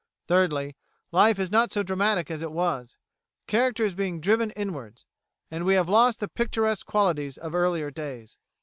Thirdly, 0.27 0.75
life 1.11 1.37
is 1.37 1.51
not 1.51 1.71
so 1.71 1.83
dramatic 1.83 2.31
as 2.31 2.41
it 2.41 2.51
was 2.51 2.97
character 3.45 3.85
is 3.85 3.93
being 3.93 4.19
driven 4.19 4.49
inwards, 4.49 5.05
and 5.51 5.63
we 5.63 5.75
have 5.75 5.89
lost 5.89 6.19
the 6.19 6.27
picturesque 6.27 6.87
qualities 6.87 7.37
of 7.37 7.53
earlier 7.53 7.91
days. 7.91 8.35